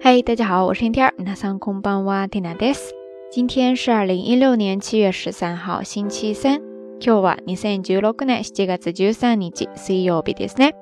[0.00, 1.12] 嘿，大家好，我是天天。
[1.18, 2.76] 那上空班哇天娜 des。
[3.30, 6.60] 今天是二零一六年七月十三号，星期三。
[7.00, 10.72] 今日は二千十六年七月十三日水曜日ですね。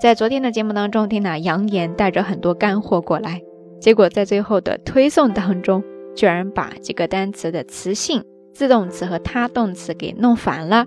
[0.00, 3.42] 在昨天的节目当中，天娜扬言带着很多干货过来，
[3.80, 5.84] 结果在最后的推送当中，
[6.16, 8.24] 居然把这个单词的词性、
[8.54, 10.86] 自动词和他动词给弄反了。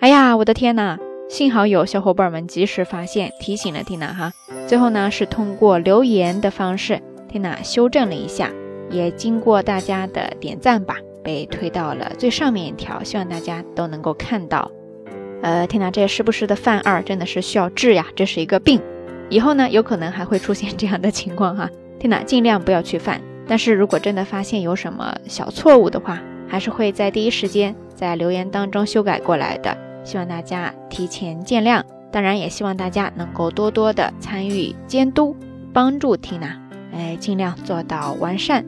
[0.00, 0.98] 哎呀，我的天呐！
[1.26, 4.30] 幸好有小伙伴们及时发现，提醒了缇娜哈。
[4.66, 7.00] 最后呢，是通过留言的方式。
[7.29, 8.51] 缇娜修正了一下，
[8.89, 14.69] 也经过大家的点赞吧，被推到了最上面一条，希望大家都能够看到。
[15.41, 18.81] 呃，缇娜这时不时的犯二，真的是需要治呀，这是一个病。
[19.29, 21.69] 以后呢，有可能还会出现这样的情况哈，
[22.01, 23.21] 缇娜尽量不要去犯。
[23.47, 31.83] 但是如果真的发现有什么小错误的话，还是会在第一时间在留言当中修改过来的，希望大家提前见谅。
[32.11, 35.35] 当然，也希望大家能够多多的参与监督，
[35.71, 36.59] 帮助缇娜。
[36.91, 38.65] 哎，尽量做到完善。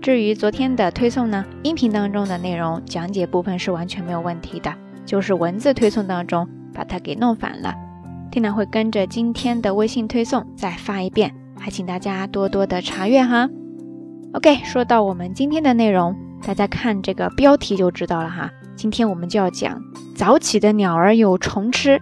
[0.00, 4.74] 至于昨天的推送呢，音频当中的内容讲解部分是完全没有问题的，
[5.06, 7.74] 就是文字推送当中把它给弄反了。
[8.30, 13.48] 天南会跟着今天的微信推送再发一遍，还请大家多多的查阅哈。
[14.32, 18.50] OK，说到我们今天的内容，大家看这个标题就知道了哈。
[18.74, 19.80] 今天我们就要讲
[20.16, 22.00] 早起的鸟儿有虫吃，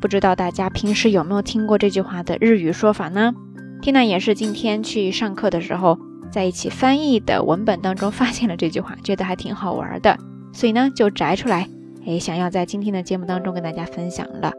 [0.00, 3.32] 不知道大家平时有没有听过这句话的日语说法呢？
[3.81, 5.97] 缇娜也是今天去上课的时候，
[6.31, 10.17] 在一起翻译的文本当中发现了这句话，觉得还挺好玩的，
[10.53, 11.67] 所以呢就摘出来，
[12.05, 14.53] 哎，想要在今天的节目当中跟大家分享了。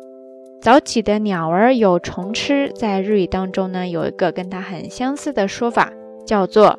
[0.60, 5.92] 早起的鸟儿有虫吃，在日语当中呢有一个跟它很相似的说法，
[6.26, 6.78] 叫做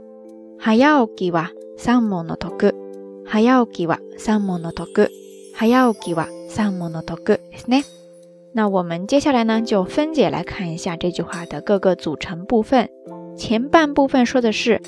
[0.59, 2.73] 早起は三文の徳。
[3.25, 5.09] 早起は三文の徳。
[5.55, 7.83] 早起は三文の徳ですね。
[8.57, 12.87] 那我们接下来呢，就分解来看一下这句话的各个组成部分。
[13.35, 14.79] 前半部分说的是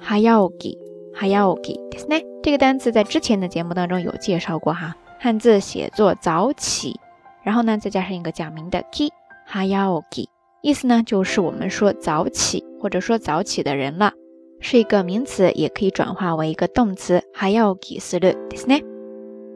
[0.00, 0.76] 哈要给
[1.14, 2.24] 哈要给，ですね。
[2.42, 6.96] 这个单词在之前的节目当中有介绍过哈，汉字写作早起，
[7.44, 9.10] 然后呢再加上一个假名的 ki
[9.46, 10.28] 哈要给，
[10.60, 14.14] 意思呢就是我们说早起或者说早起的人了，
[14.58, 18.82] 是一个名词，也可以转化为一个动词哈要给する，ですね。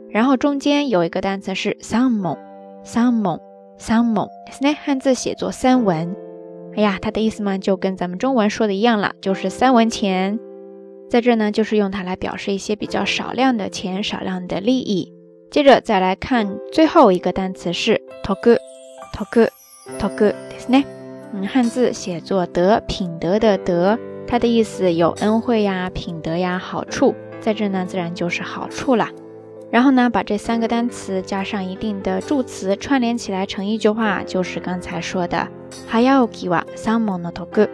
[0.09, 3.41] 然后中间有一个单词是 salmon，salmon。
[3.81, 4.30] 三猛，
[4.62, 6.16] 那汉字写作三文。
[6.78, 10.40] 哎呀，它的意思嘛，就跟咱们中文说的一样了，就是三文钱。
[11.09, 15.12] 在这呢，就是用它来表示一些比较少量的钱、少量的利益。
[15.50, 20.36] 接着再来看最后一个单词是 toku，toku，toku，
[20.68, 20.84] 那
[21.34, 23.97] 嗯，汉字写作德，品德的德，
[24.28, 27.16] 它的意思有恩惠呀、品德呀、好处。
[27.40, 29.09] 在这呢，自然就是好处了。
[29.71, 35.49] 然后呢，把这三个单词加上一定的助词串联起来成一句话，就是刚才说的“
[35.91, 37.69] 早起は三文の徳”。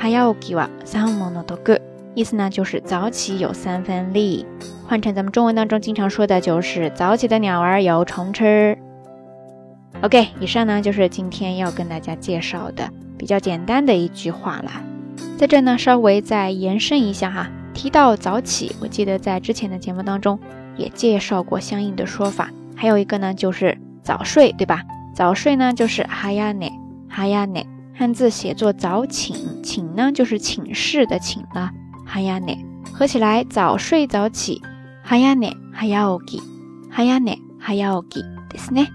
[0.00, 1.78] 早起は三文の徳，
[2.14, 4.46] 意思呢就是早起有三分利。
[4.88, 8.76] 换成咱们中文当中经常说的就是“早起的鸟儿有虫吃”。
[10.00, 14.70] OK，以上呢就是今天要跟大家介绍的比较简单的一句话了。
[15.36, 20.38] 在这呢，稍微再延伸一下哈，提到早起，我记得在之前的节目当中。
[20.78, 24.82] 也介绍过相应的说法，还有一个呢，就是早睡，对吧？
[25.14, 26.72] 早睡呢，就是哈呀内
[27.08, 31.70] 哈呀内，汉字写作早寝，寝呢就是寝室的寝了，
[32.04, 34.60] 哈呀内合起来早睡早起，
[35.04, 36.40] 哈呀内哈呀おき，
[36.90, 38.88] 哈呀内哈呀おきですね。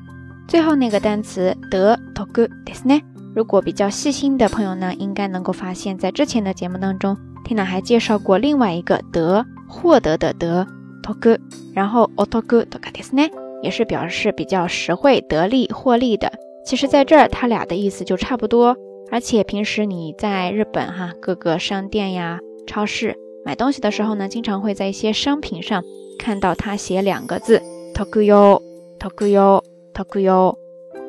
[0.47, 3.01] 最后那个单词得 toku ですね。
[3.35, 10.67] 如果比较细心的朋友呢，应该能够发现，在之前的节目当中，Tina 还介绍过另外一个得获得的得。
[11.04, 11.38] toku，
[11.74, 13.30] 然后 otoku t o k a d s n
[13.62, 16.32] 也是表示比较实惠、得利、获利的。
[16.64, 18.74] 其实，在这儿它俩的意思就差不多。
[19.10, 25.84] 而且平时你在日本哈各个商店呀、超市买东西的时候呢，经常会在一些商品上
[26.18, 27.60] 看到它写两个字
[27.94, 30.56] tokuyo，tokuyo，tokuyo，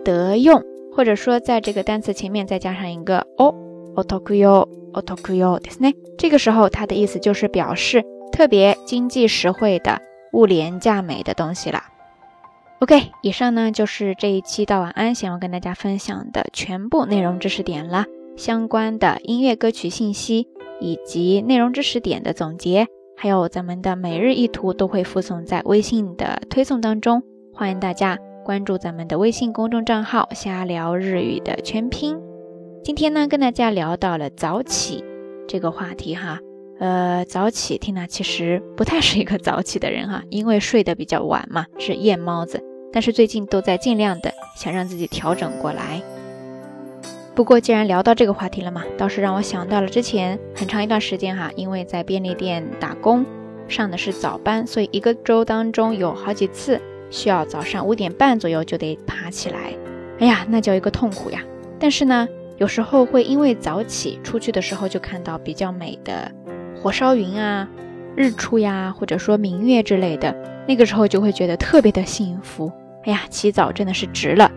[0.04, 0.62] 得用，
[0.94, 5.96] 或者说在这个单词前面再加上一个 o，otokuyo，otokuyo desu ne。
[6.18, 8.04] 这个时候它的意思就是表示。
[8.36, 10.02] 特别经济实惠的
[10.34, 11.84] 物廉价美的东西了。
[12.80, 18.04] OK，以上呢就是这一期到晚安想要跟大家分享的全部内容知识点了。
[18.36, 20.50] 相关的音乐歌曲信息
[20.82, 27.24] 以及内容知识点的总结，还有咱们的每日一图都会附送在微信的推送当中。
[27.54, 32.20] 欢迎大家关注咱们的微信公众账号“瞎聊日语”的全拼。
[32.84, 35.06] 今天呢跟大家聊到了早起
[35.48, 36.40] 这个话题哈。
[36.80, 42.62] 呃，早起，缇娜其实不太是一个早起的人哈，因为睡得比较晚嘛，是夜猫子。
[42.92, 46.02] 但是最近都在尽量的想让自己调整过来。
[47.34, 53.26] 不过既然聊到这个话题了嘛，倒是让我想到了之前很长一段时间哈，因为在便利店打工，
[53.68, 56.80] 上的是早班，所以一个周当中有好几次
[57.10, 59.74] 需要早上五点半左右就得爬起来，
[60.20, 61.44] 哎呀，那叫一个痛苦呀。
[61.78, 62.26] 但是呢，
[62.58, 66.32] 有时候会因为早起出去的时候就看到比较美的
[66.85, 67.69] 火烧云啊、
[68.17, 70.35] 日出呀，或者说明月之类的，
[70.67, 72.71] 那个时候就会觉得特别的幸福。
[73.05, 74.51] 哎呀，起早真的是值了。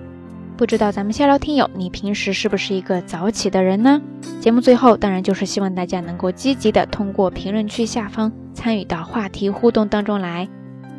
[0.55, 4.01] 不知道咱们下聊听友，你平时是不是一个早起的人呢？
[4.39, 10.47] 节目最后当然就是希望大家能够积极的通过评论区下方参与到话题互动当中来。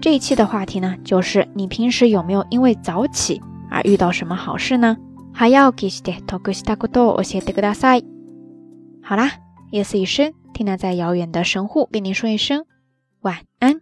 [0.01, 3.41] 这一期的话题呢，就是你平时有没有因为早起
[3.71, 4.97] 而遇到什么好事呢？
[5.33, 8.05] 还要给些得个西大ことを教えてください。
[9.03, 9.31] 好啦，
[9.71, 12.66] 夜色已深， 缇娜在遥远的神户跟你说一声
[13.22, 13.82] 晚安。